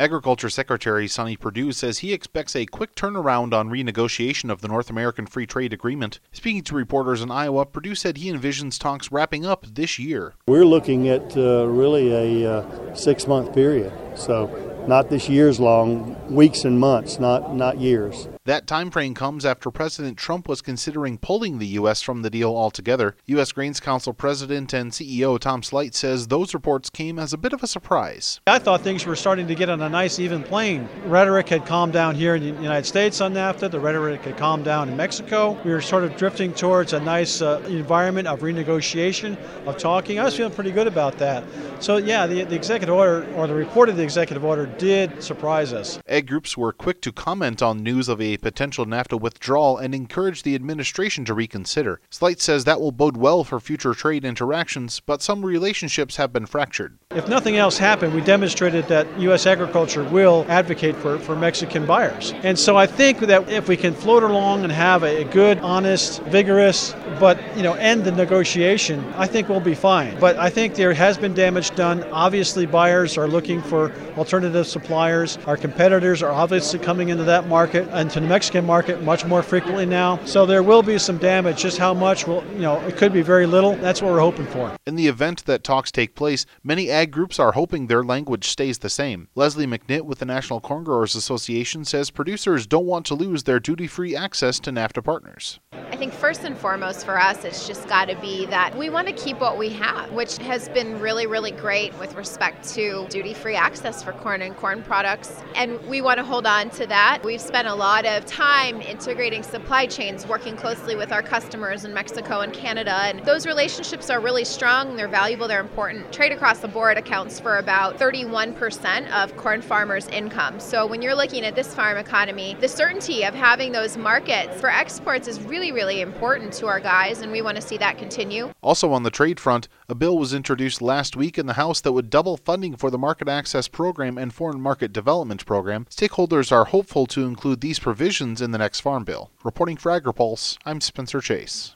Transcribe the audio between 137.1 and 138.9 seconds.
include these provisions in the next